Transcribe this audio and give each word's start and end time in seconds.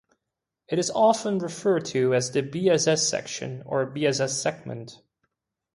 It 0.67 0.79
is 0.79 0.89
often 0.89 1.37
referred 1.37 1.85
to 1.93 2.15
as 2.15 2.31
the 2.31 2.41
"bss 2.41 3.07
section" 3.07 3.61
or 3.67 3.85
"bss 3.85 4.31
segment". 4.31 4.99